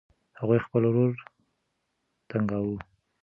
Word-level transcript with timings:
هغوی 0.39 0.59
خپل 0.65 0.83
ورور 0.85 1.13
تنګاوه. 2.29 2.77